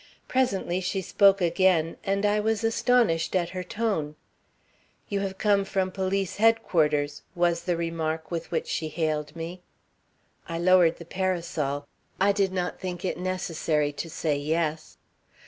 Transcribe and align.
Presently 0.27 0.79
she 0.81 0.99
spoke 0.99 1.41
again, 1.41 1.95
and 2.03 2.25
I 2.25 2.39
was 2.39 2.63
astonished 2.63 3.35
at 3.35 3.49
her 3.49 3.61
tone: 3.61 4.15
'You 5.09 5.19
have 5.19 5.37
come 5.37 5.63
from 5.63 5.91
Police 5.91 6.37
Headquarters,' 6.37 7.21
was 7.35 7.65
the 7.65 7.77
remark 7.77 8.31
with 8.31 8.49
which 8.49 8.65
she 8.67 8.87
hailed 8.87 9.35
me. 9.35 9.61
"I 10.49 10.57
lowered 10.57 10.97
the 10.97 11.05
parasol. 11.05 11.87
I 12.19 12.31
did 12.31 12.51
not 12.51 12.79
think 12.79 13.05
it 13.05 13.19
necessary 13.19 13.91
to 13.93 14.09
say 14.09 14.35
yes. 14.37 14.97